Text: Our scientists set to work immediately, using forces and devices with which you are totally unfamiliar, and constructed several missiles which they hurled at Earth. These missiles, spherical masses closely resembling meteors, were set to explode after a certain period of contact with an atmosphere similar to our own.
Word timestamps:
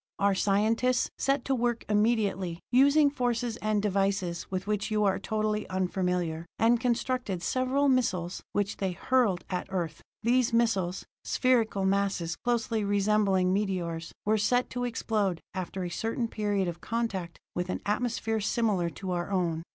Our 0.17 0.33
scientists 0.33 1.11
set 1.19 1.45
to 1.45 1.53
work 1.53 1.85
immediately, 1.87 2.59
using 2.71 3.11
forces 3.11 3.57
and 3.57 3.83
devices 3.83 4.49
with 4.49 4.65
which 4.65 4.89
you 4.89 5.03
are 5.03 5.19
totally 5.19 5.69
unfamiliar, 5.69 6.47
and 6.57 6.79
constructed 6.79 7.43
several 7.43 7.87
missiles 7.87 8.41
which 8.51 8.77
they 8.77 8.93
hurled 8.93 9.43
at 9.51 9.67
Earth. 9.69 10.01
These 10.23 10.53
missiles, 10.53 11.05
spherical 11.23 11.85
masses 11.85 12.35
closely 12.35 12.83
resembling 12.83 13.53
meteors, 13.53 14.11
were 14.25 14.39
set 14.39 14.71
to 14.71 14.85
explode 14.85 15.39
after 15.53 15.83
a 15.83 15.89
certain 15.91 16.27
period 16.27 16.67
of 16.67 16.81
contact 16.81 17.37
with 17.53 17.69
an 17.69 17.81
atmosphere 17.85 18.41
similar 18.41 18.89
to 18.89 19.11
our 19.11 19.29
own. 19.29 19.61